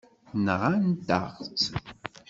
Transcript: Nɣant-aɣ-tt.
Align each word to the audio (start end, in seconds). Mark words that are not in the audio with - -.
Nɣant-aɣ-tt. 0.45 1.63